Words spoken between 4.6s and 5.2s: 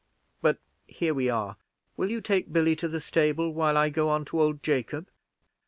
Jacob?